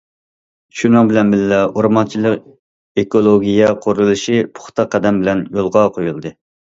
شۇنىڭ 0.77 1.09
بىلەن 1.09 1.33
بىللە، 1.33 1.59
ئورمانچىلىق 1.81 2.39
ئېكولوگىيە 3.01 3.69
قۇرۇلۇشى 3.87 4.41
پۇختا 4.57 4.87
قەدەم 4.97 5.21
بىلەن 5.25 5.45
يولغا 5.61 5.85
قويۇلدى. 5.99 6.35